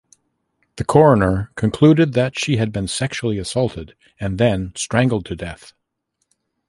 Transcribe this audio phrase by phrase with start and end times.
[0.77, 5.73] The coroner concluded that she had been sexually assaulted and then strangled to death.